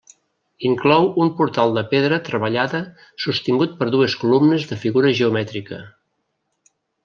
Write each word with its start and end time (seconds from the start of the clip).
Inclou 0.69 1.03
un 1.25 1.29
portal 1.41 1.75
de 1.79 1.83
pedra 1.91 2.19
treballada 2.31 2.81
sostingut 3.27 3.77
per 3.83 3.91
dues 3.97 4.19
columnes 4.25 4.69
de 4.73 4.81
figura 4.87 5.15
geomètrica. 5.23 5.83